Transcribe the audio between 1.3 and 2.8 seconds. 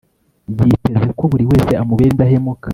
buri wese amubera indahemuka